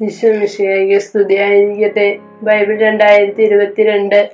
[0.00, 2.18] വിശ്വമിഷയായി സ്തുതിയായിരിക്കട്ടെ.
[2.42, 4.32] ബൈബിൾ രണ്ടായിരത്തി ഇരുപത്തിരണ്ട്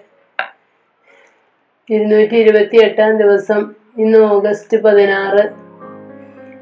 [1.91, 5.43] ഇരുന്നൂറ്റി ഇരുപത്തി എട്ടാം ദിവസം ഇന്ന് ഓഗസ്റ്റ് പതിനാറ്.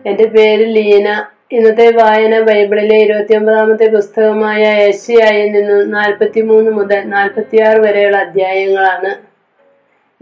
[0.08, 1.24] എന്റെ പേര് ലീന.
[1.52, 9.14] ഇന്നത്തെ വായന ബൈബിളിലെ ഇരുപത്തി ഒമ്പതാമത്തെ പുസ്തകമായ ഏഷ്യയിൽ നിന്ന് നാൽപ്പത്തി മൂന്ന് മുതൽ നാൽപ്പത്തിയാറ് വരെയുള്ള അധ്യായങ്ങളാണ്.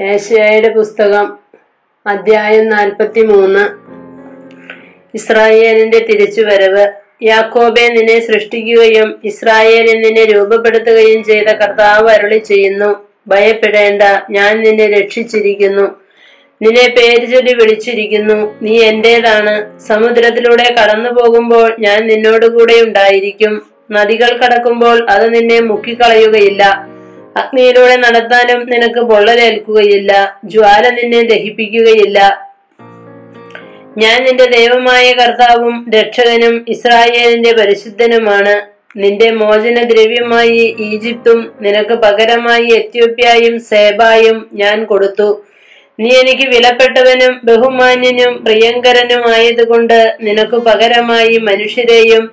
[0.03, 1.39] ഏഷ്യയുടെ പുസ്തകം
[2.07, 3.69] അധ്യായം നാൽപ്പത്തി മൂന്ന്
[5.15, 13.07] ഇസ്രായേലിന്റെ തിരിച്ചുവരവ് യാക്കോബെ നിന്നെ സൃഷ്ടിക്കുകയും ഇസ്രായേലിൽ നിന്നെ രൂപപ്പെടുത്തുകയും ചെയ്ത കർത്താവ് അരുളി ചെയ്യുന്നു.
[13.29, 16.01] ഭയപ്പെടേണ്ട ഞാൻ നിന്നെ രക്ഷിച്ചിരിക്കുന്നു.
[16.63, 18.57] നിന്നെ പേര് ചൊല്ലി വിളിച്ചിരിക്കുന്നു.
[18.63, 19.79] നീ എന്റേതാണ്.
[19.81, 23.63] സമുദ്രത്തിലൂടെ കടന്നു പോകുമ്പോൾ ഞാൻ നിന്നോടുകൂടെ ഉണ്ടായിരിക്കും.
[23.91, 26.87] നദികൾ കടക്കുമ്പോൾ അത് നിന്നെ മുക്കിക്കളയുകയില്ല.
[27.37, 30.39] അഗ്നിയിലൂടെ നടത്താനും നിനക്ക് പൊള്ളലേൽക്കുകയില്ല.
[30.45, 32.46] ജ്വാല നിന്നെ ദഹിപ്പിക്കുകയില്ല.
[34.03, 38.55] ഞാൻ നിന്റെ ദൈവമായ കർത്താവും രക്ഷകനും ഇസ്രായേലിന്റെ പരിശുദ്ധനുമാണ്.
[39.03, 45.29] നിന്റെ മോചന ദ്രവ്യമായി ഈജിപ്തും നിനക്ക് പകരമായി എത്യോപ്യയും സേബായും ഞാൻ കൊടുത്തു.
[46.01, 52.25] നീ എനിക്ക് വിലപ്പെട്ടവനും ബഹുമാന്യനും പ്രിയങ്കരനുമായതുകൊണ്ട് നിനക്ക് പകരമായി മനുഷ്യരെയും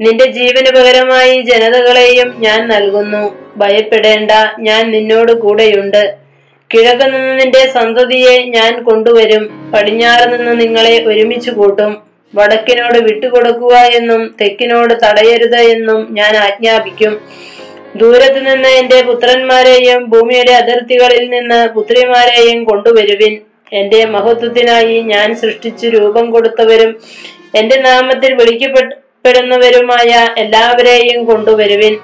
[0.00, 3.24] നിന്റെ ജീവന് പകരമായി ജനതകളെയും ഞാൻ നൽകുന്നു.
[3.56, 6.02] ഭയപ്പെടേണ്ട ഞാൻ നിന്നോട് കൂടെയുണ്ട്.
[6.74, 9.72] കിഴക്ക് നിന്ന് നിന്റെ സന്തതിയെ ഞാൻ കൊണ്ടുവരും.
[9.74, 11.92] പടിഞ്ഞാറ് നിന്ന് നിങ്ങളെ ഒരുമിച്ച് കൂട്ടും.
[12.34, 17.20] വടക്കിനോട് വിട്ടുകൊടുക്കുക എന്നും തെക്കിനോട് തടയരുത് എന്നും ഞാൻ ആജ്ഞാപിക്കും.
[17.96, 23.38] ദൂരത്തു നിന്ന് എന്റെ പുത്രന്മാരെയും ഭൂമിയുടെ അതിർത്തികളിൽ നിന്ന് പുത്രിമാരെയും കൊണ്ടുവരുവിൻ.
[23.72, 26.90] എന്റെ മഹത്വത്തിനായി ഞാൻ സൃഷ്ടിച്ചു രൂപം കൊടുത്തവരും
[27.54, 31.96] എന്റെ നാമത്തിൽ വിളിക്കപ്പെടുന്നവരുമായ എല്ലാവരെയും കൊണ്ടുവരുവിൻ.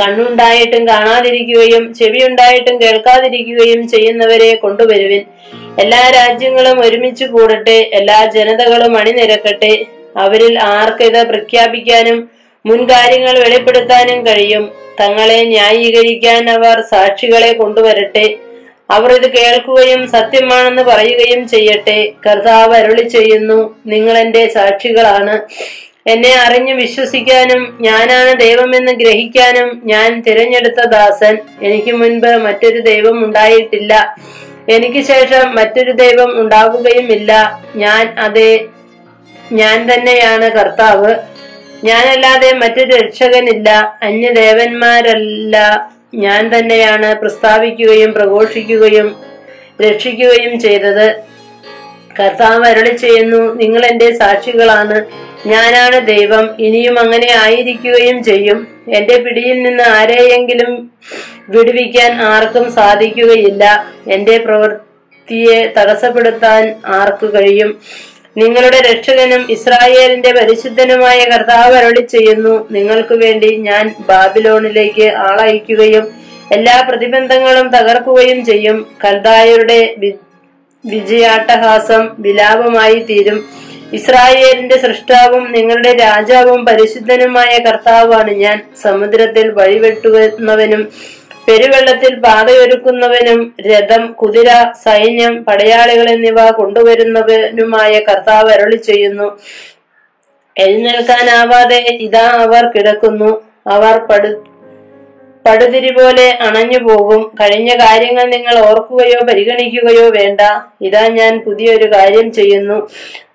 [0.00, 5.22] കണ്ണുണ്ടായിട്ടും കാണാതിരിക്കുകയും ചെവി ഉണ്ടായിട്ടും കേൾക്കാതിരിക്കുകയും ചെയ്യുന്നവരെ കൊണ്ടുവരുവിൻ.
[5.78, 9.84] എല്ലാ രാജ്യങ്ങളും ഒരുമിച്ച് കൂടട്ടെ എല്ലാ ജനതകളും അണിനിരക്കട്ടെ.
[10.16, 12.30] അവരിൽ ആർക്ക് ഇത് പ്രഖ്യാപിക്കാനും
[12.66, 14.72] മുൻകാര്യങ്ങൾ വെളിപ്പെടുത്താനും കഴിയും.
[15.00, 18.34] തങ്ങളെ ന്യായീകരിക്കാൻ അവർ സാക്ഷികളെ കൊണ്ടുവരട്ടെ.
[18.90, 22.12] അവർ ഇത് കേൾക്കുകയും സത്യമാണെന്ന് പറയുകയും ചെയ്യട്ടെ.
[22.26, 25.36] കർത്താവ് അരുളി ചെയ്യുന്നു നിങ്ങൾ എന്റെ സാക്ഷികളാണ്.
[26.06, 31.38] എന്നെ അറിഞ്ഞു വിശ്വസിക്കാനും ഞാനാണ് ദൈവമെന്ന് ഗ്രഹിക്കാനും ഞാൻ തിരഞ്ഞെടുത്ത ദാസൻ.
[31.62, 34.16] എനിക്ക് മുൻപ് മറ്റൊരു ദൈവം ഉണ്ടായിട്ടില്ല.
[34.68, 37.62] എനിക്ക് ശേഷം മറ്റൊരു ദൈവം ഉണ്ടാകുകയുമില്ല.
[37.76, 38.64] ഞാൻ അതേ
[39.52, 41.14] ഞാൻ തന്നെയാണ് കർത്താവ്.
[41.84, 43.98] ഞാനല്ലാതെ മറ്റൊരു രക്ഷകനില്ല.
[44.02, 45.56] അന്യദേവന്മാരല്ല.
[46.14, 49.16] ഞാൻ തന്നെയാണ് പ്രസ്താവിക്കുകയും പ്രഘോഷിക്കുകയും
[49.82, 51.33] രക്ഷിക്കുകയും ചെയ്തത്.
[52.20, 55.04] കർത്താവ് അരുളി ചെയ്യുന്നു നിങ്ങൾ എന്റെ സാക്ഷികളാണ്.
[55.48, 58.66] ഞാനാണ് ദൈവം ഇനിയും അങ്ങനെ ആയിരിക്കുകയും ചെയ്യും.
[58.88, 60.92] എന്റെ പിടിയിൽ നിന്ന് ആരെയെങ്കിലും
[61.48, 63.92] വിടുവിക്കാൻ ആർക്കും സാധിക്കുകയില്ല.
[64.08, 67.78] എന്റെ പ്രവൃത്തിയെ തടസ്സപ്പെടുത്താൻ ആർക്കു കഴിയും?
[68.36, 76.06] നിങ്ങളുടെ രക്ഷകനും ഇസ്രായേലിന്റെ പരിശുദ്ധനുമായ കർത്താവ് അരുളി ചെയ്യുന്നു നിങ്ങൾക്ക് വേണ്ടി ഞാൻ ബാബിലോണിലേക്ക് ആളയക്കുകയും
[76.52, 78.86] എല്ലാ പ്രതിബന്ധങ്ങളും തകർക്കുകയും ചെയ്യും.
[79.04, 79.80] കൽദായരുടെ
[80.84, 83.44] വിജയാട്ടഹാസം വിലാപമായി തീരും.
[83.92, 88.62] ഇസ്രായേലിന്റെ സൃഷ്ടാവും നിങ്ങളുടെ രാജാവും പരിശുദ്ധനുമായ കർത്താവാണ് ഞാൻ.
[88.82, 90.88] സമുദ്രത്തിൽ വഴിവെട്ടുന്നവനും
[91.48, 94.50] പെരുവെള്ളത്തിൽ പാതയൊരുക്കുന്നവനും രഥം കുതിര
[94.84, 99.38] സൈന്യം പടയാളികൾ എന്നിവ കൊണ്ടുവരുന്നവനുമായ കർത്താവ് അരളി ചെയ്യുന്നു.
[100.58, 103.30] എഴുന്നേൽക്കാനാവാതെ ഇതാ അവർ കിടക്കുന്നു.
[103.66, 104.44] അവർ പടു
[105.46, 107.32] പടുതിരി പോലെ അണഞ്ഞു പോകും.
[107.40, 110.40] കഴിഞ്ഞ കാര്യങ്ങൾ നിങ്ങൾ ഓർക്കുകയോ പരിഗണിക്കുകയോ വേണ്ട.
[110.80, 112.88] ഇതാ ഞാൻ പുതിയൊരു കാര്യം ചെയ്യുന്നു.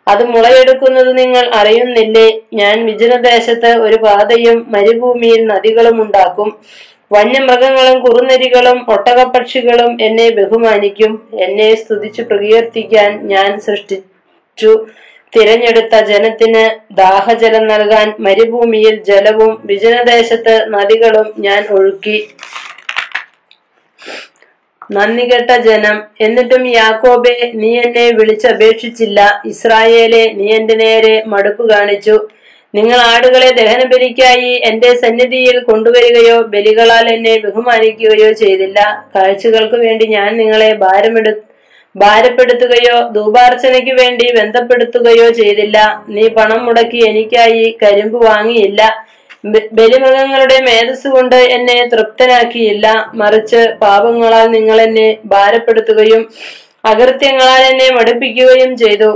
[0.08, 2.28] അത് മുളയെടുക്കുന്നത് നിങ്ങൾ അറിയുന്നില്ലേ?
[2.54, 6.58] ഞാൻ വിജനദേശത്ത് ഒരു പാതയും മരുഭൂമിയിൽ നദികളും ഉണ്ടാക്കും.
[7.12, 11.30] വന്യമൃഗങ്ങളും കുറുനരികളും ഒട്ടകപ്പക്ഷികളും എന്നെ ബഹുമാനിക്കും.
[11.40, 14.72] എന്നെ സ്തുതിച്ചു പ്രകീർത്തിക്കാൻ ഞാൻ സൃഷ്ടിച്ചു.
[15.36, 22.18] തിരഞ്ഞെടുത്ത ജനത്തിന് ദാഹജലം നൽകാൻ മരുഭൂമിയിൽ ജലവും വിജനദേശത്ത് നദികളും ഞാൻ ഒഴുക്കി.
[24.92, 29.42] നന്ദികെട്ട ജനം എന്നിട്ടും യാക്കോബെ നീ എന്നെ വിളിച്ചപേക്ഷിച്ചില്ല.
[29.46, 32.16] ഇസ്രായേലെ നീ എന്റെ നേരെ മടുപ്പ് കാണിച്ചു.
[32.76, 38.80] നിങ്ങൾ ആടുകളെ ദഹനബലിക്കായി എന്റെ സന്നിധിയിൽ കൊണ്ടുവരികയോ ബലികളാൽ എന്നെ ബഹുമാനിക്കുകയോ ചെയ്തില്ല.
[39.16, 41.32] കാഴ്ചകൾക്ക് വേണ്ടി ഞാൻ നിങ്ങളെ ഭാരമെടു
[41.96, 45.78] ഭാരപ്പെടുത്തുകയോ ധൂപാർച്ചനയ്ക്ക് വേണ്ടി ബന്ധപ്പെടുത്തുകയോ ചെയ്തില്ല.
[46.08, 48.82] നീ പണം മുടക്കി എനിക്കായി കരിമ്പ് വാങ്ങിയില്ല.
[49.80, 52.88] ബലിമൃഗങ്ങളുടെ മേധസ് കൊണ്ട് എന്നെ തൃപ്തനാക്കിയില്ല.
[53.14, 56.24] മറിച്ച് പാപങ്ങളാൽ നിങ്ങൾ എന്നെ ഭാരപ്പെടുത്തുകയും
[56.86, 59.12] അകൃത്യങ്ങളാൽ എന്നെ മടുപ്പിക്കുകയും ചെയ്തു.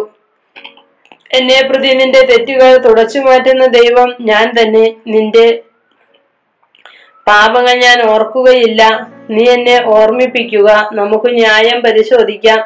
[1.34, 4.86] എന്നെ പ്രതി നിന്റെ തെറ്റുകൾ തുടച്ചു മാറ്റുന്ന ദൈവം ഞാൻ തന്നെ.
[5.08, 5.46] നിന്റെ
[7.28, 9.08] പാപങ്ങൾ ഞാൻ ഓർക്കുകയില്ല.
[9.30, 10.90] നീ എന്നെ ഓർമ്മിപ്പിക്കുക.
[10.94, 12.60] നമുക്ക് ന്യായം പരിശോധിക്കാം.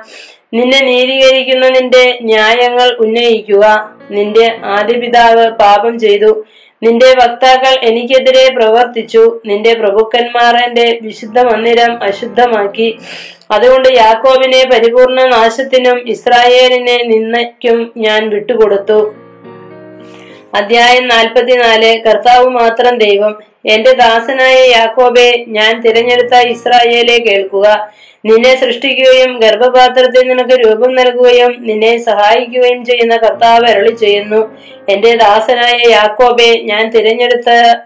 [0.53, 3.95] നിന്നെ നീതീകരിക്കുന്ന നിന്റെ ന്യായങ്ങൾ ഉന്നയിക്കുക.
[4.11, 6.45] നിന്റെ ആദ്യപിതാവ് പാപം ചെയ്തു.
[6.83, 9.39] നിന്റെ വക്താക്കൾ എനിക്കെതിരെ പ്രവർത്തിച്ചു.
[9.45, 12.97] നിന്റെ പ്രഭുക്കന്മാർ എന്റെ വിശുദ്ധ മന്ദിരം അശുദ്ധമാക്കി.
[13.51, 19.26] അതുകൊണ്ട് യാക്കോബിനെ പരിപൂർണ നാശത്തിനും ഇസ്രായേലിനെ നിന്നയ്ക്കും ഞാൻ വിട്ടുകൊടുത്തു.
[20.55, 21.99] അധ്യായം നാൽപ്പത്തിനാല്.
[21.99, 23.43] കർത്താവ് മാത്രം ദൈവം.
[23.65, 27.93] എന്റെ ദാസനായ യാക്കോബെ ഞാൻ തിരഞ്ഞെടുത്ത ഇസ്രായേലെ കേൾക്കുക.
[28.25, 34.57] നിന്നെ സൃഷ്ടിക്കുകയും ഗർഭപാത്രത്തിൽ നിനക്ക് രൂപം നൽകുകയും നിന്നെ സഹായിക്കുകയും ചെയ്യുന്ന കർത്താവ് അരളി ചെയ്യുന്നു.
[34.89, 37.79] എന്റെ ദാസനായ യാക്കോബെ ഞാൻ തിരഞ്ഞെടുത്ത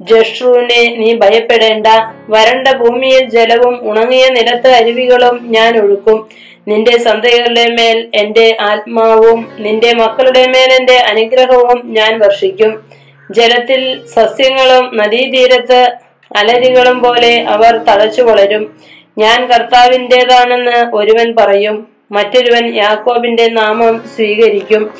[0.00, 1.86] ജഷ്റൂനെ നീ ഭയപ്പെടേണ്ട.
[2.28, 6.28] വരണ്ട ഭൂമിയിൽ ജലവും ഉണങ്ങിയ നിലത്ത് അരുവികളും ഞാൻ ഒഴുക്കും.
[6.68, 12.82] നിന്റെ സന്തതികളുടെ മേൽ എന്റെ ആത്മാവും നിന്റെ മക്കളുടെ മേൽ എന്റെ അനുഗ്രഹവും ഞാൻ വർഷിക്കും.
[13.30, 15.92] ജലത്തിൽ സസ്യങ്ങളും നദീതീരത്ത്
[16.36, 18.80] അലരികളും പോലെ അവർ തഴച്ചു വളരും.
[19.18, 24.94] ഞാൻ കർത്താവിന്റെതാണെന്ന് ഒരുവൻ പറയും മറ്റൊരുവൻ യാക്കോബിന്റെ നാമം സ്വീകരിക്കും.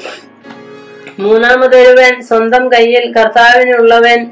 [1.18, 4.26] മൂന്നാമതൊരുവൻ സ്വന്തം കയ്യിൽ കർത്താവിനുള്ളവൻ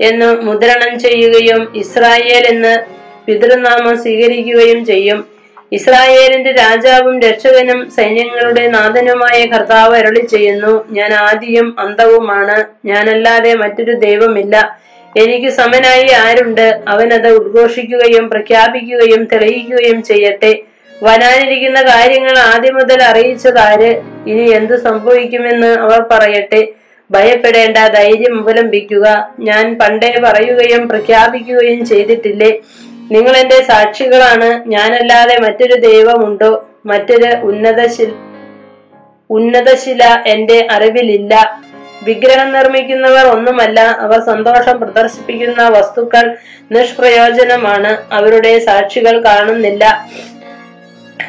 [0.00, 2.76] എന്ന് മുദ്രണം ചെയ്യുകയും ഇസ്രായേൽ എന്ന്
[3.26, 5.37] പിതൃനാമം സ്വീകരിക്കുകയും ചെയ്യും.
[5.72, 14.78] ഇസ്രായേലിന്റെ രാജാവും രക്ഷകനും സൈന്യങ്ങളുടെ നാഥനുമായ കർത്താവ് അരളി ചെയ്യുന്നു ഞാൻ ആദിയും അന്തവുമാണ് ഞാനല്ലാതെ മറ്റൊരു ദൈവമില്ല.
[15.16, 16.80] എനിക്ക് സമനായി ആരുണ്ട്?
[16.88, 20.58] അവനത് ഉദ്ഘോഷിക്കുകയും പ്രഖ്യാപിക്കുകയും തെളിയിക്കുകയും ചെയ്യട്ടെ.
[21.02, 23.90] വരാനിരിക്കുന്ന കാര്യങ്ങൾ ആദ്യം മുതൽ അറിയിച്ചതാര്?
[24.26, 26.68] ഇനി എന്തു സംഭവിക്കുമെന്ന് അവർ പറയട്ടെ.
[27.10, 29.06] ഭയപ്പെടേണ്ട ധൈര്യം അവലംബിക്കുക.
[29.38, 32.58] ഞാൻ പണ്ടേ പറയുകയും പ്രഖ്യാപിക്കുകയും ചെയ്തിട്ടില്ലേ?
[33.10, 34.68] നിങ്ങൾ എന്റെ സാക്ഷികളാണ്.
[34.68, 36.68] ഞാനല്ലാതെ മറ്റൊരു ദൈവമുണ്ടോ?
[36.86, 38.12] മറ്റൊരു ഉന്നതശിൽ
[39.30, 41.62] ഉന്നതശില എന്റെ അറിവിലില്ല.
[42.02, 46.36] വിഗ്രഹം നിർമ്മിക്കുന്നവർ ഒന്നുമല്ല അവർ സന്തോഷം പ്രദർശിപ്പിക്കുന്ന വസ്തുക്കൾ
[46.72, 47.96] നിഷ്പ്രയോജനമാണ്.
[48.12, 50.06] അവരുടെ സാക്ഷികൾ കാണുന്നില്ല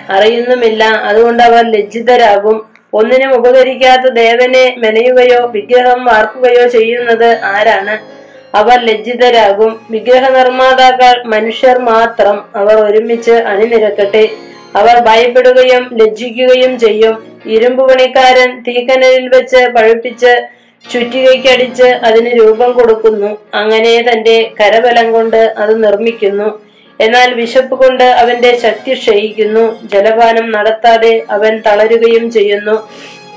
[0.10, 0.84] അറിയുന്നുമില്ല.
[0.84, 2.70] അതുകൊണ്ട് അവർ ലജ്ജിതരാകും.
[2.94, 8.19] ഒന്നിനും ഉപകരിക്കാത്ത ദേവനെ മെനയുകയോ വിഗ്രഹം വാർക്കുകയോ ചെയ്യുന്നത് ആരാണ്?
[8.56, 9.82] അവർ ലജ്ജിതരാകും.
[9.92, 14.30] വിഗ്രഹ നിർമ്മാതാക്കൾ മനുഷ്യർ മാത്രം അവർ ഒരുമിച്ച് അണിനിരക്കട്ടെ
[14.76, 17.42] അവർ ഭയപ്പെടുകയും ലജ്ജിക്കുകയും ചെയ്യും.
[17.46, 20.48] ഇരുമ്പ് പണിക്കാരൻ തീക്കനലിൽ വെച്ച് പഴുപ്പിച്ച്
[20.94, 23.38] ചുറ്റികയ്ക്കടിച്ച് അതിന് രൂപം കൊടുക്കുന്നു.
[23.54, 26.60] അങ്ങനെ തന്റെ കരബലം കൊണ്ട് അത് നിർമ്മിക്കുന്നു.
[27.02, 29.80] എന്നാൽ വിശപ്പ് കൊണ്ട് അവന്റെ ശക്തി ക്ഷയിക്കുന്നു.
[29.94, 32.90] ജലപാനം നടത്താതെ അവൻ തളരുകയും ചെയ്യുന്നു.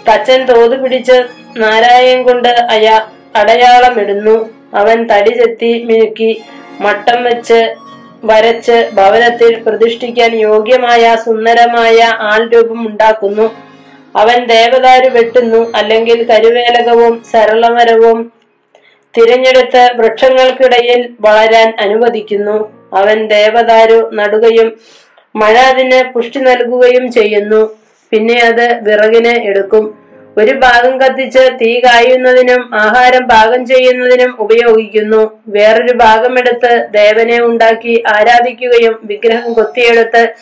[0.08, 1.22] തച്ചൻ തോതു പിടിച്ച്
[1.56, 3.06] നാരായം കൊണ്ട് അയാ
[3.36, 4.51] അടയാളമിടുന്നു.
[4.74, 6.42] അവൻ തടി ചെത്തി മിനുക്കി
[6.80, 7.74] മട്ടം വെച്ച്
[8.24, 13.46] വരച്ച് ഭവനത്തിൽ പ്രതിഷ്ഠിക്കാൻ യോഗ്യമായ സുന്ദരമായ ആൾ രൂപം ഉണ്ടാക്കുന്നു.
[14.16, 18.32] അവൻ ദേവദാരു വെട്ടുന്നു അല്ലെങ്കിൽ കരുവേലകവും സരളമരവും
[19.16, 22.70] തിരഞ്ഞെടുത്ത് വൃക്ഷങ്ങൾക്കിടയിൽ വളരാൻ അനുവദിക്കുന്നു.
[22.94, 24.68] അവൻ ദേവദാരു നടുകയും
[25.36, 27.62] മഴ അതിന് പുഷ്ടി നൽകുകയും ചെയ്യുന്നു.
[28.12, 29.84] പിന്നെ അത് വിറകിന് എടുക്കും.
[30.38, 35.40] ഒരു ഭാഗം കത്തിച്ച് തീ കായുന്നതിനും ആഹാരം പാകം ചെയ്യുന്നതിനും ഉപയോഗിക്കുന്നു.
[35.48, 40.34] വേറൊരു ഭാഗമെടുത്ത് ദേവനെ ഉണ്ടാക്കി ആരാധിക്കുകയും വിഗ്രഹം കൊത്തിയെടുത്ത്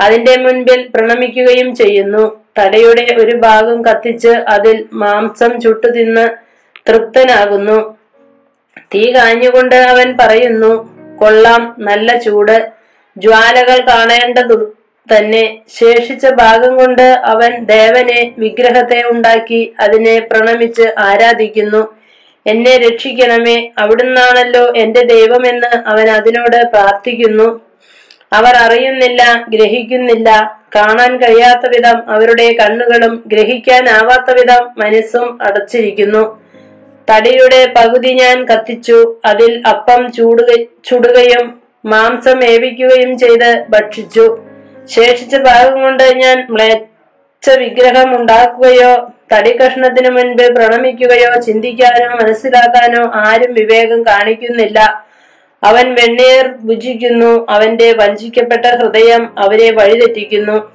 [0.00, 2.42] അതിന്റെ മുൻപിൽ പ്രണമിക്കുകയും ചെയ്യുന്നു.
[2.58, 6.28] തടയുടെ ഒരു ഭാഗം കത്തിച്ച് അതിൽ മാംസം ചുട്ടു തിന്ന്
[6.88, 7.96] തൃപ്തനാകുന്നു.
[8.94, 10.72] തീ കാഞ്ഞുകൊണ്ട് അവൻ പറയുന്നു
[11.16, 12.70] കൊള്ളാം നല്ല ചൂട്.
[13.18, 21.94] ജ്വാലകൾ കാണേണ്ടതു തന്നെ ശേഷിച്ച ഭാഗം കൊണ്ട് അവൻ ദേവനെ വിഗ്രഹത്തെ ഉണ്ടാക്കി അതിനെ പ്രണമിച്ച് ആരാധിക്കുന്നു.
[22.46, 27.60] എന്നെ രക്ഷിക്കണമേ അവിടുന്നാണല്ലോ എന്റെ ദൈവമെന്ന് അവൻ അതിനോട് പ്രാർത്ഥിക്കുന്നു.
[28.32, 30.58] അവർ അറിയുന്നില്ല ഗ്രഹിക്കുന്നില്ല.
[30.76, 36.42] കാണാൻ കഴിയാത്ത വിധം അവരുടെ കണ്ണുകളും ഗ്രഹിക്കാനാവാത്ത വിധം മനസ്സും അടച്ചിരിക്കുന്നു.
[37.10, 44.51] തടിയുടെ പകുതി ഞാൻ കത്തിച്ചു അതിൽ അപ്പം ചൂടുക ചുടുകയും മാംസം ഏവിക്കുകയും ചെയ്ത് ഭക്ഷിച്ചു.
[44.88, 54.02] ശേഷിച്ച ഭാഗം കൊണ്ട് ഞാൻ മ്ലേച്ഛ വിഗ്രഹം ഉണ്ടാക്കുകയോ തടി കഷ്ണത്തിന് മുൻപ് പ്രണമിക്കുകയോ ചിന്തിക്കാനോ മനസ്സിലാക്കാനോ ആരും വിവേകം
[54.02, 55.06] കാണിക്കുന്നില്ല.
[55.62, 57.46] അവൻ വെണ്ണീർ ഭുജിക്കുന്നു.
[57.48, 60.72] അവന്റെ വഞ്ചിക്കപ്പെട്ട ഹൃദയം അവരെ വഴിതെറ്റിക്കുന്നു.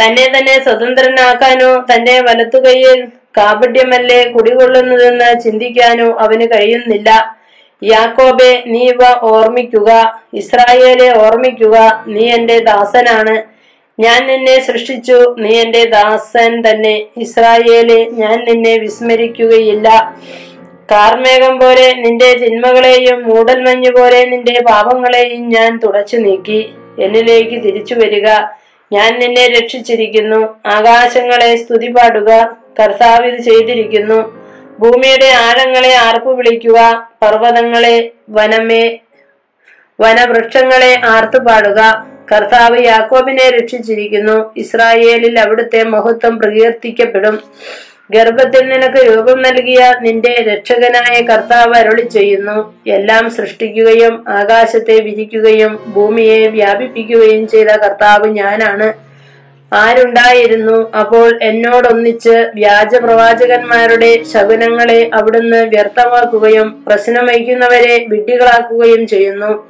[0.00, 3.06] തന്നെ തന്നെ സ്വതന്ത്രനാക്കാനോ തന്റെ വലത്തുകൈയിൽ
[3.38, 7.35] കാപട്യമല്ലേ കുടികൊള്ളുന്നതെന്ന് ചിന്തിക്കാനോ അവന് കഴിയുന്നില്ല.
[7.82, 10.20] യാക്കോബെ നീ ഇവ ഓർമ്മിക്കുക.
[10.34, 12.04] ഇസ്രായേലെ ഓർമ്മിക്കുക.
[12.06, 13.42] നീ എന്റെ ദാസനാണ്.
[14.00, 15.36] ഞാൻ നിന്നെ സൃഷ്ടിച്ചു.
[15.38, 17.02] നീ എന്റെ ദാസൻ തന്നെ.
[17.16, 20.16] ഇസ്രായേലെ ഞാൻ നിന്നെ വിസ്മരിക്കുകയില്ല.
[20.90, 26.70] കാർമേഘം പോലെ നിന്റെ തിന്മകളെയും മൂടൽമഞ്ഞ് പോലെ നിന്റെ പാപങ്ങളെയും ഞാൻ തുടച്ചു നീക്കി.
[27.00, 28.26] എന്നിലേക്ക് തിരിച്ചു വരിക.
[28.92, 30.56] ഞാൻ നിന്നെ രക്ഷിച്ചിരിക്കുന്നു.
[30.66, 34.35] ആകാശങ്ങളെ സ്തുതി പാടുക കർത്താവ് ഇത് ചെയ്തിരിക്കുന്നു.
[34.80, 36.78] ഭൂമിയുടെ ആഴങ്ങളെ ആർപ്പു വിളിക്കുക
[37.22, 37.96] പർവതങ്ങളെ
[38.30, 38.84] വനമേ
[40.00, 41.80] വനവൃക്ഷങ്ങളെ ആർത്തു പാടുക.
[42.32, 44.52] കർത്താവ് യാക്കോബിനെ രക്ഷിച്ചിരിക്കുന്നു.
[44.56, 47.36] ഇസ്രായേലിൽ അവിടുത്തെ മഹത്വം പ്രകീർത്തിക്കപ്പെടും.
[48.10, 52.56] ഗർഭത്തിൽ നിനക്ക് രൂപം നൽകിയ നിന്റെ രക്ഷകനായ കർത്താവ് അരുളി ചെയ്യുന്നു.
[52.86, 58.88] എല്ലാം സൃഷ്ടിക്കുകയും ആകാശത്തെ വിരിക്കുകയും ഭൂമിയെ വ്യാപിപ്പിക്കുകയും ചെയ്ത കർത്താവ് ഞാനാണ്.
[59.72, 60.90] ആരുണ്ടായിരുന്നു?
[60.90, 69.66] അപ്പോൾ എന്നോടൊന്നിച്ച് വ്യാജ പ്രവാചകന്മാരുടെ ശകുനങ്ങളെ അവിടുന്ന് വ്യർത്ഥമാക്കുകയും പ്രശ്നമയക്കുന്നവരെ വിഡ്ഢികളാക്കുകയും ചെയ്യുന്നു.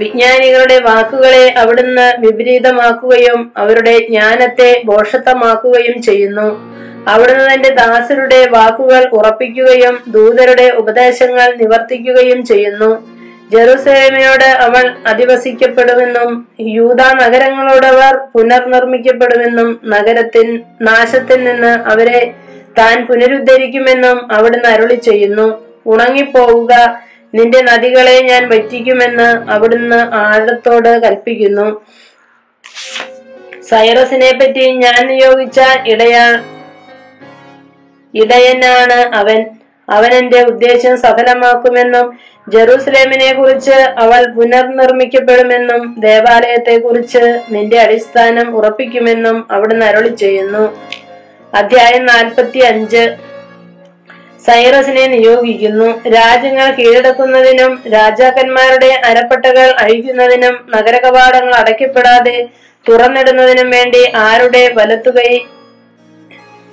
[0.00, 6.76] വിജ്ഞാനികളുടെ വാക്കുകളെ അവിടുന്ന് വിപരീതമാക്കുകയും അവരുടെ ജ്ഞാനത്തെ ബോഷത്തമാക്കുകയും ചെയ്യുന്നു.
[7.08, 13.15] അവിടുന്ന് തന്റെ ദാസരുടെ വാക്കുകൾ ഉറപ്പിക്കുകയും ദൂതരുടെ ഉപദേശങ്ങൾ നിവർത്തിക്കുകയും ചെയ്യുന്നു.
[13.52, 22.34] ജെറുസലേമിനോട് അവൾ അധിവസിക്കപ്പെടുമെന്നും യൂത നഗരങ്ങളോടവർ പുനർനിർമ്മിക്കപ്പെടുമെന്നും നഗരത്തിൻ നാശത്തിൽ നിന്ന് അവരെ
[22.78, 25.62] താൻ പുനരുദ്ധരിക്കുമെന്നും അവിടുന്ന് അരുളി ചെയ്യുന്നു.
[25.86, 26.72] ഉണങ്ങിപ്പോവുക
[27.34, 31.82] നിന്റെ നദികളെ ഞാൻ വറ്റിക്കുമെന്ന് അവിടുന്ന് ആഴത്തോട് കൽപ്പിക്കുന്നു.
[33.70, 36.42] സൈറസിനെ പറ്റി ഞാൻ നിയോഗിച്ച ഇടയാ
[38.14, 39.44] ഇടയനാണ് അവൻ.
[39.88, 50.08] അവൻ എന്റെ ഉദ്ദേശം സഫലമാക്കുമെന്നും ജെറൂസലേമിനെ കുറിച്ച് അവൾ പുനർനിർമ്മിക്കപ്പെടുമെന്നും ദേവാലയത്തെ കുറിച്ച് നിന്റെ അടിസ്ഥാനം ഉറപ്പിക്കുമെന്നും അവിടുന്ന് അരുളി
[50.08, 50.80] ചെയ്യുന്നു.
[51.54, 53.16] അധ്യായം നാൽപ്പത്തി അഞ്ച്
[54.46, 56.08] സൈറസിനെ നിയോഗിക്കുന്നു.
[56.08, 62.48] രാജ്യങ്ങൾ കീഴടക്കുന്നതിനും രാജാക്കന്മാരുടെ അരപ്പട്ടകൾ അഴിക്കുന്നതിനും നഗരകവാടങ്ങൾ അടയ്ക്കപ്പെടാതെ
[62.88, 65.38] തുറന്നിടുന്നതിനും വേണ്ടി ആരുടെ വലത്തുകൈ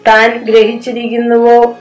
[0.07, 1.75] താൻ ഗ്രഹിച്ചിരിക്കുന്നുവോ?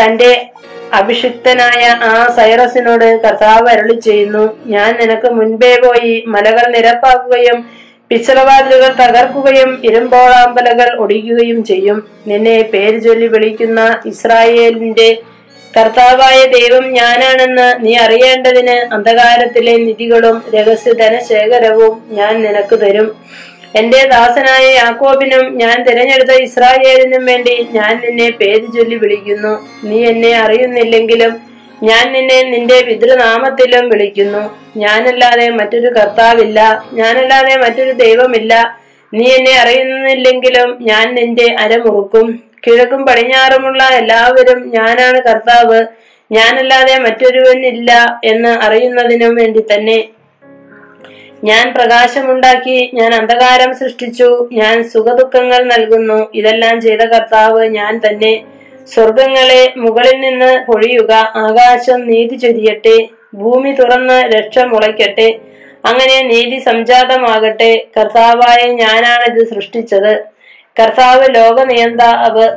[0.00, 0.50] തന്റെ
[0.92, 7.58] അഭിഷിക്തനായ ആ സൈറസിനോട് കർത്താവ് അരുളി ചെയ്യുന്നു ഞാൻ നിനക്ക് മുൻപേ പോയി മലകൾ നിരപ്പാക്കുകയും
[8.10, 11.98] പിച്ചളവാതിലുകൾ തകർക്കുകയും ഇരുമ്പോളാമ്പലകൾ ഒടിക്കുകയും ചെയ്യും.
[12.26, 15.08] നിന്നെ പേര് ചൊല്ലി വിളിക്കുന്ന ഇസ്രായേലിന്റെ
[15.76, 23.08] കർത്താവായ ദൈവം ഞാനാണെന്ന് നീ അറിയേണ്ടതിന് അന്ധകാരത്തിലെ നിധികളും രഹസ്യ ധനശേഖരവും ഞാൻ നിനക്ക് തരും.
[23.78, 29.52] എന്റെ ദാസനായ യാക്കോബിനും ഞാൻ തിരഞ്ഞെടുത്ത ഇസ്രായേലിനും വേണ്ടി ഞാൻ നിന്നെ പേര് ചൊല്ലി വിളിക്കുന്നു.
[29.84, 31.32] നീ എന്നെ അറിയുന്നില്ലെങ്കിലും
[31.82, 34.42] ഞാൻ നിന്നെ നിന്റെ പിതൃനാമത്തിലും വിളിക്കുന്നു.
[34.76, 36.84] ഞാനല്ലാതെ മറ്റൊരു കർത്താവില്ല.
[36.92, 38.78] ഞാനല്ലാതെ മറ്റൊരു ദൈവമില്ല.
[39.14, 42.26] നീ എന്നെ അറിയുന്നില്ലെങ്കിലും ഞാൻ നിന്റെ അരമുറുക്കും.
[42.66, 45.80] കിഴക്കും പടിഞ്ഞാറുമുള്ള എല്ലാവരും ഞാനാണ് കർത്താവ്.
[46.32, 49.98] ഞാനല്ലാതെ മറ്റൊരുവനില്ല എന്ന് അറിയുന്നതിനും വേണ്ടി തന്നെ
[51.44, 56.26] ഞാൻ പ്രകാശമുണ്ടാക്കി ഞാൻ അന്ധകാരം സൃഷ്ടിച്ചു ഞാൻ സുഖദുഃഖങ്ങൾ നൽകുന്നു.
[56.34, 58.44] ഇതെല്ലാം ചെയ്ത കർത്താവ് ഞാൻ തന്നെ.
[58.94, 65.38] സ്വർഗങ്ങളെ മുകളിൽ നിന്ന് പൊഴിയുക ആകാശം നീതി ചൊരിയട്ടെ ഭൂമി തുറന്ന് രക്ഷ മുളയ്ക്കട്ടെ
[65.86, 67.86] അങ്ങനെ നീതി സംജാതമാകട്ടെ.
[67.96, 70.24] കർത്താവായ ഞാനാണിത് സൃഷ്ടിച്ചത്.
[70.80, 72.48] കർത്താവ് ലോക നിയന്താവ്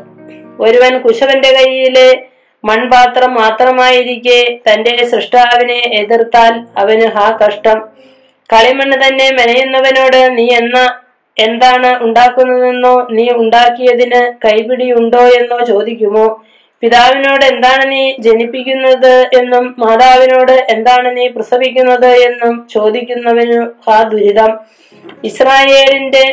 [0.59, 2.23] ഒരുവൻ കുശവന്റെ കയ്യിലെ
[2.63, 8.01] മൺപാത്രം മാത്രമായിരിക്കെ തന്റെ സൃഷ്ടാവിനെ എതിർത്താൽ അവന് ഹാ കഷ്ടം.
[8.51, 10.77] കളിമണ്ണ് തന്നെ മെനയുന്നവനോട് നീ എന്ന
[11.37, 16.25] എന്താണ് ഉണ്ടാക്കുന്നതെന്നോ നീ ഉണ്ടാക്കിയതിന് കൈപിടിയുണ്ടോ എന്നോ ചോദിക്കുമോ?
[16.83, 24.51] പിതാവിനോട് എന്താണ് നീ ജനിപ്പിക്കുന്നത് എന്നും മാതാവിനോട് എന്താണ് നീ പ്രസവിക്കുന്നത് എന്നും ചോദിക്കുന്നവനു ആ ദുരിതം.
[25.23, 26.25] ഇസ്രായേലിന്റെ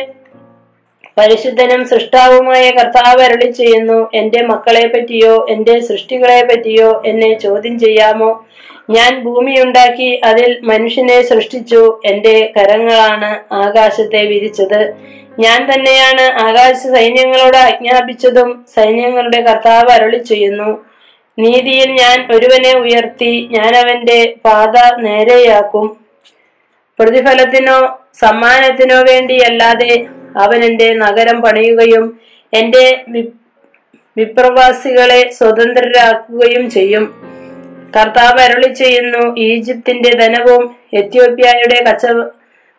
[1.17, 8.45] പരിശുദ്ധനും സൃഷ്ടാവുമായ കർത്താവ് അരളി ചെയ്യുന്നു എന്റെ മക്കളെ പറ്റിയോ എന്റെ സൃഷ്ടികളെ പറ്റിയോ എന്നെ ചോദ്യം ചെയ്യാമോ?
[8.89, 12.01] ഞാൻ ഭൂമിയുണ്ടാക്കി അതിൽ മനുഷ്യനെ സൃഷ്ടിച്ചു.
[12.05, 14.93] എന്റെ കരങ്ങളാണ് ആകാശത്തെ വിരിച്ചത്.
[15.39, 20.85] ഞാൻ തന്നെയാണ് ആകാശ സൈന്യങ്ങളോട് ആജ്ഞാപിച്ചതും സൈന്യങ്ങളുടെ കർത്താവ് അരളി ചെയ്യുന്നു.
[21.39, 25.97] നീതിയിൽ ഞാൻ ഒരുവനെ ഉയർത്തി ഞാൻ അവന്റെ പാത നേരെയാക്കും.
[26.99, 30.05] പ്രതിഫലത്തിനോ സമ്മാനത്തിനോ വേണ്ടിയല്ലാതെ
[30.37, 32.19] അവൻ എന്റെ നഗരം പണിയുകയും
[32.53, 33.01] എന്റെ
[34.17, 37.28] വിപ്രവാസികളെ സ്വതന്ത്രരാക്കുകയും ചെയ്യും.
[37.95, 39.35] കർത്താവ് അരുളി ചെയ്യുന്നു.
[39.37, 42.27] ഈജിപ്തിന്റെ ധനവും എത്യോപ്യയുടെ കച്ചവ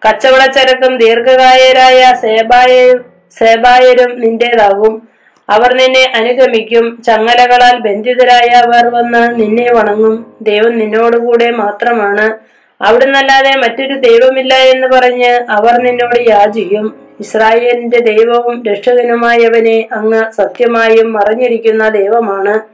[0.03, 2.95] കച്ചവടച്ചരക്കും ദീർഘകായരായ സേബായ
[3.39, 5.09] സേബായരും നിന്റേതാകും.
[5.51, 7.03] അവർ നിന്നെ അനുഗമിക്കും.
[7.03, 10.35] ചങ്ങലകളാൽ ബന്ധിതരായ അവർ വന്ന് നിന്നെ വണങ്ങും.
[10.43, 12.39] ദൈവം നിന്നോടുകൂടെ മാത്രമാണ്.
[12.83, 17.07] അവിടുന്നല്ലാതെ മറ്റൊരു ദൈവമില്ല എന്ന് പറഞ്ഞ് അവർ നിന്നോട് യാചിക്കും.
[17.21, 22.70] ഇസ്രായേലിന്റെ ദൈവവും രക്ഷകനുമായവനെ അങ്ങ് സത്യമായും മറിഞ്ഞിരിക്കുന്ന ദൈവമാണ്.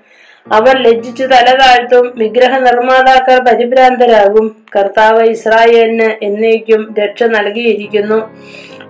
[0.52, 4.56] അവർ ലജ്ജിച്ചു തല താഴ്ത്തും വിഗ്രഹ നിർമ്മാതാക്കൾ പരിഭ്രാന്തരാകും.
[4.76, 8.36] കർത്താവ് ഇസ്രായേലിന് എന്നേക്കും രക്ഷ നൽകിയിരിക്കുന്നു.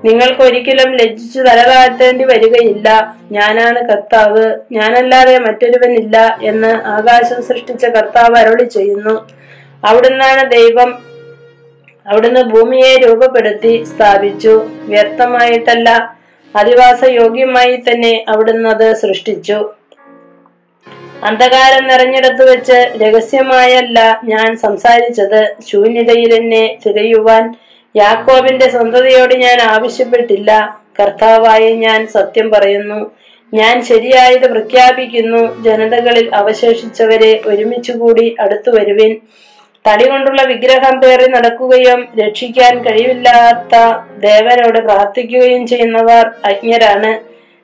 [0.05, 3.17] നിങ്ങൾക്കൊരിക്കലും ലജ്ജിച്ചു തല താഴ്ത്തേണ്ടി വരികയില്ല.
[3.33, 4.55] ഞാനാണ് കർത്താവ്.
[4.73, 9.29] ഞാനല്ലാതെ മറ്റൊരുവനില്ല എന്ന് ആകാശം സൃഷ്ടിച്ച കർത്താവ് അരുളി ചെയ്യുന്നു.
[9.85, 10.99] അവിടുന്നാണ് ദൈവം
[12.07, 14.67] അവിടുന്ന് ഭൂമിയെ രൂപപ്പെടുത്തി സ്ഥാപിച്ചു.
[14.81, 16.17] വ്യർത്ഥമായിട്ടല്ല
[16.57, 19.71] അധിവാസ യോഗ്യമായി തന്നെ അവിടുന്ന് അത് സൃഷ്ടിച്ചു.
[21.27, 25.57] അന്ധകാരം നിറഞ്ഞിടത്ത് വെച്ച് രഹസ്യമായല്ല ഞാൻ സംസാരിച്ചത്.
[25.69, 27.55] ശൂന്യതയിൽ എന്നെ തിരയുവാൻ
[27.97, 30.81] യാക്കോബിന്റെ സ്വന്തതയോട് ഞാൻ ആവശ്യപ്പെട്ടില്ല.
[31.01, 33.01] കർത്താവായി ഞാൻ സത്യം പറയുന്നു.
[33.55, 35.63] ഞാൻ ശരിയായത് പ്രഖ്യാപിക്കുന്നു.
[35.63, 39.17] ജനതകളിൽ അവശേഷിച്ചവരെ ഒരുമിച്ചുകൂടി അടുത്തു വരുവിൻ.
[39.89, 43.75] തടി കൊണ്ടുള്ള വിഗ്രഹം പേറി നടക്കുകയും രക്ഷിക്കാൻ കഴിവില്ലാത്ത
[44.19, 47.13] ദേവനോട് പ്രാർത്ഥിക്കുകയും ചെയ്യുന്നവർ അജ്ഞരാണ്.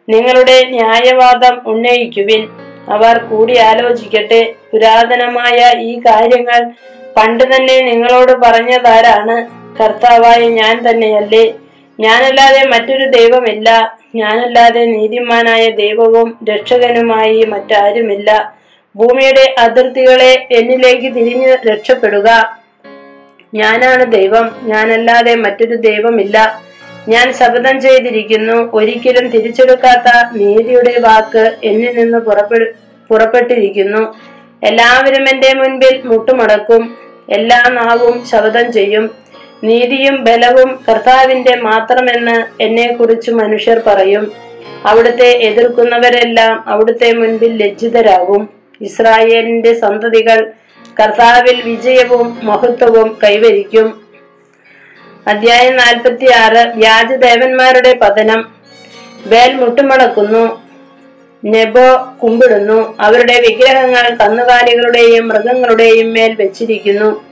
[0.09, 2.72] നിങ്ങളുടെ ന്യായവാദം ഉന്നയിക്കുവിൻ.
[2.89, 4.55] അവർ കൂടി ആലോചിക്കട്ടെ.
[4.73, 6.71] പുരാതനമായ ഈ കാര്യങ്ങൾ
[7.17, 9.63] പണ്ട് തന്നെ നിങ്ങളോട് പറഞ്ഞതാരാണ്?
[9.83, 11.55] കർത്താവായ ഞാൻ തന്നെയല്ലേ.
[12.01, 13.99] ഞാനല്ലാതെ മറ്റൊരു ദൈവമില്ല.
[14.15, 18.55] ഞാനല്ലാതെ നീതിമാനായ ദൈവവും രക്ഷകനുമായി മറ്റാരുമില്ല.
[18.97, 22.59] ഭൂമിയുടെ അതിർത്തികളെ എന്നിലേക്ക് തിരിഞ്ഞ് രക്ഷപ്പെടുക.
[23.55, 24.57] ഞാനാണ് ദൈവം.
[24.63, 26.63] ഞാനല്ലാതെ മറ്റൊരു ദൈവമില്ല.
[27.09, 28.71] ഞാൻ ശപഥം ചെയ്തിരിക്കുന്നു.
[28.75, 32.73] ഒരിക്കലും തിരിച്ചെടുക്കാത്ത നീതിയുടെ വാക്ക് എന്നിൽ നിന്ന് പുറപ്പെടു
[33.09, 34.15] പുറപ്പെട്ടിരിക്കുന്നു.
[34.63, 36.97] എല്ലാവരും എന്റെ മുൻപിൽ മുട്ടുമടക്കും.
[37.31, 39.11] എല്ലാ നാവും ശപഥം ചെയ്യും.
[39.65, 44.33] നീതിയും ബലവും കർത്താവിന്റെ മാത്രമെന്ന് എന്നെ കുറിച്ച് മനുഷ്യർ പറയും.
[44.87, 48.49] അവിടുത്തെ എതിർക്കുന്നവരെല്ലാം അവിടുത്തെ മുൻപിൽ ലജ്ജിതരാകും.
[48.81, 50.53] ഇസ്രായേലിന്റെ സന്തതികൾ
[51.01, 54.02] കർത്താവിൽ വിജയവും മഹത്വവും കൈവരിക്കും.
[55.29, 58.49] അധ്യായം നാൽപ്പത്തി ആറ് വ്യാജദേവന്മാരുടെ പതനം.
[59.27, 60.63] വേൽ മുട്ടുമടക്കുന്നു.
[61.45, 62.97] നെബോ കുമ്പിടുന്നു.
[63.01, 67.25] അവരുടെ വിഗ്രഹങ്ങൾ കന്നുകാലികളുടെയും മൃഗങ്ങളുടെയും മേൽ വെച്ചിരിക്കുന്നു.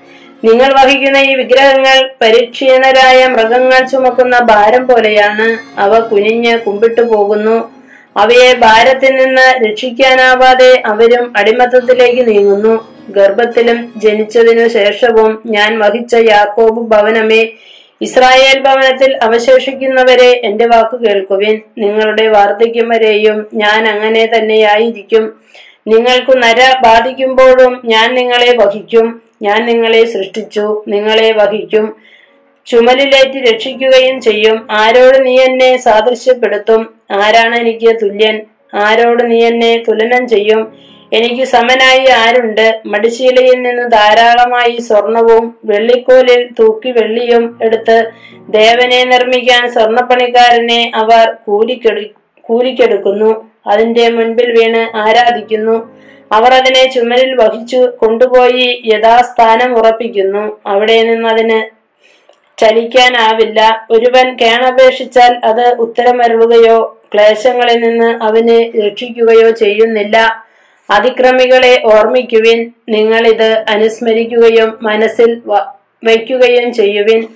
[0.44, 5.80] നിങ്ങൾ വഹിക്കുന്ന ഈ വിഗ്രഹങ്ങൾ പരിക്ഷീണരായ മൃഗങ്ങൾ ചുമക്കുന്ന ഭാരം പോലെയാണ്.
[5.80, 7.72] അവ കുനിഞ്ഞ് കുമ്പിട്ടു പോകുന്നു.
[8.16, 12.88] അവയെ ഭാരത്തിൽ നിന്ന് രക്ഷിക്കാനാവാതെ അവരും അടിമത്തത്തിലേക്ക് നീങ്ങുന്നു.
[13.08, 17.50] ഗർഭത്തിലും ജനിച്ചതിനു ശേഷവും ഞാൻ വഹിച്ച യാക്കോബ് ഭവനമേ
[18.02, 21.60] ഇസ്രായേൽ ഭവനത്തിൽ അവശേഷിക്കുന്നവരെ എന്റെ വാക്കു കേൾക്കുവിൻ.
[21.78, 25.40] നിങ്ങളുടെ വാർദ്ധക്യം വരെയും ഞാൻ അങ്ങനെ തന്നെയായിരിക്കും.
[25.86, 29.22] നിങ്ങൾക്ക് നര ബാധിക്കുമ്പോഴും ഞാൻ നിങ്ങളെ വഹിക്കും.
[29.42, 31.96] ഞാൻ നിങ്ങളെ സൃഷ്ടിച്ചു നിങ്ങളെ വഹിക്കും.
[32.66, 34.68] ചുമലിലേറ്റ് രക്ഷിക്കുകയും ചെയ്യും.
[34.70, 36.94] ആരോട് നീ എന്നെ സാദൃശ്യപ്പെടുത്തും?
[37.10, 38.40] ആരാണ് എനിക്ക് തുല്യൻ?
[38.74, 40.90] ആരോട് നീ എന്നെ തുലനം ചെയ്യും?
[41.12, 42.80] എനിക്ക് സമനായി ആരുണ്ട്?
[42.86, 47.96] മടിശീലയിൽ നിന്ന് ധാരാളമായി സ്വർണവും വെള്ളിക്കോലിൽ തൂക്കി വെള്ളിയും എടുത്ത്
[48.48, 52.02] ദേവനെ നിർമ്മിക്കാൻ സ്വർണപ്പണിക്കാരനെ അവർ കൂലിക്കെടു
[52.40, 53.50] കൂലിക്കെടുക്കുന്നു.
[53.66, 55.90] അതിന്റെ മുൻപിൽ വീണ് ആരാധിക്കുന്നു.
[56.32, 60.60] അവർ അതിനെ ചുമരിൽ വഹിച്ചു കൊണ്ടുപോയി യഥാസ്ഥാനം ഉറപ്പിക്കുന്നു.
[60.66, 61.58] അവിടെ നിന്ന് അതിന്
[62.58, 63.86] ചലിക്കാനാവില്ല.
[63.90, 70.46] ഒരുവൻ കേണപേക്ഷിച്ചാൽ അത് ഉത്തരമരുളുകയോ ക്ലേശങ്ങളിൽ നിന്ന് അവനെ രക്ഷിക്കുകയോ ചെയ്യുന്നില്ല.
[70.90, 72.70] അതിക്രമികളെ ഓർമ്മിക്കുവിൻ.
[72.88, 75.40] നിങ്ങൾ ഇത് അനുസ്മരിക്കുകയും മനസ്സിൽ
[76.04, 77.26] വയ്ക്കുകയും ചെയ്യുവിൻ.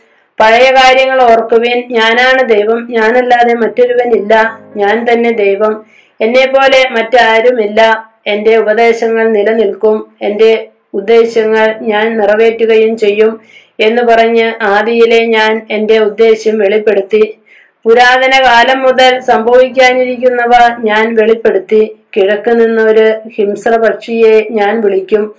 [0.41, 1.85] പഴയ കാര്യങ്ങൾ ഓർക്കുവിൻ.
[1.91, 2.87] ഞാനാണ് ദൈവം.
[2.91, 5.85] ഞാനല്ലാതെ മറ്റൊരുവനില്ല ഞാൻ തന്നെ ദൈവം.
[6.21, 8.11] എന്നെ പോലെ മറ്റാരുമില്ല.
[8.27, 10.07] എന്റെ ഉപദേശങ്ങൾ നിലനിൽക്കും.
[10.23, 13.41] എന്റെ ഉദ്ദേശങ്ങൾ ഞാൻ നിറവേറ്റുകയും ചെയ്യും
[13.81, 17.39] എന്ന് പറഞ്ഞ് ആദിയിലെ ഞാൻ എന്റെ ഉദ്ദേശ്യം വെളിപ്പെടുത്തി.
[17.85, 21.97] പുരാതന കാലം മുതൽ സംഭവിക്കാനിരിക്കുന്നവ ഞാൻ വെളിപ്പെടുത്തി.
[22.17, 25.35] കിഴക്ക് നിന്ന് ഒരു ഹിംസ്ര പക്ഷിയെ ഞാൻ വിളിക്കും.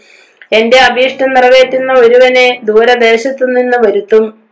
[0.54, 4.46] എന്റെ അഭീഷ്ടം നിറവേറ്റുന്ന ഒരുവനെ ദൂരദേശത്തു നിന്ന് വരുത്തും.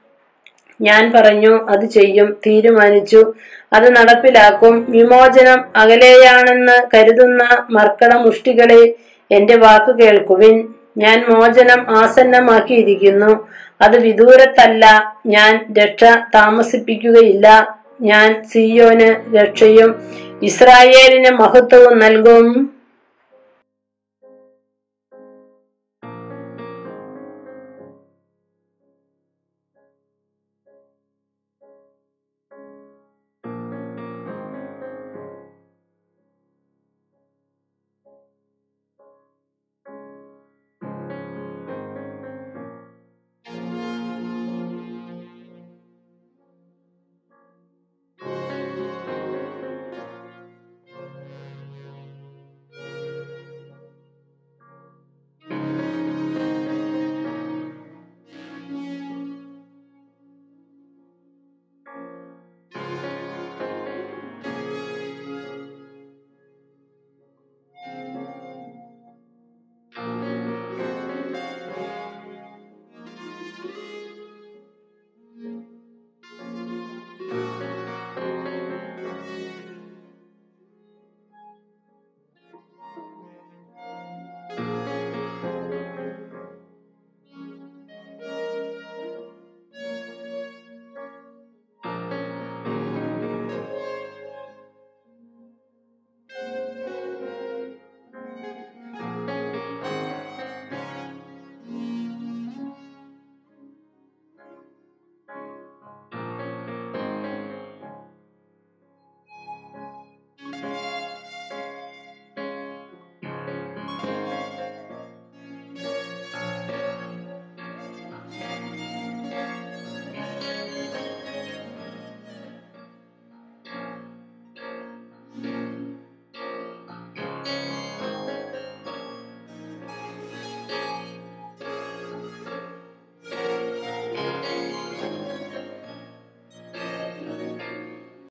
[0.81, 2.37] ഞാൻ പറഞ്ഞു അത് ചെയ്യും.
[2.47, 3.33] തീരുമാനിച്ചു.
[3.73, 4.85] അത് നടപ്പിലാക്കും.
[4.89, 8.93] വിമോചനം അകലെയാണെന്ന് കരുതുന്ന മർക്കട മുഷ്ടികളെ
[9.31, 10.67] എന്റെ വാക്ക് കേൾക്കുവിൻ.
[10.97, 13.47] ഞാൻ മോചനം ആസന്നമാക്കിയിരിക്കുന്നു.
[13.81, 14.85] അത് വിദൂരത്തല്ല.
[15.25, 16.03] ഞാൻ രക്ഷ
[16.35, 17.47] താമസിപ്പിക്കുകയില്ല.
[17.99, 19.95] ഞാൻ സിയോന് രക്ഷയും
[20.41, 22.72] ഇസ്രായേലിന് മഹത്വവും നൽകും.